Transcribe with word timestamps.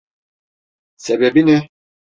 Sebebi 0.97 1.45
ne? 1.47 1.69